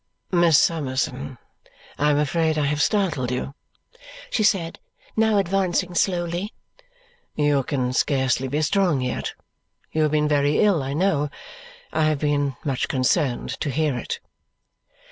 [0.31, 1.37] "Miss Summerson,
[1.99, 3.53] I am afraid I have startled you,"
[4.31, 4.79] she said,
[5.15, 6.55] now advancing slowly.
[7.35, 9.35] "You can scarcely be strong yet.
[9.91, 11.29] You have been very ill, I know.
[11.93, 14.19] I have been much concerned to hear it."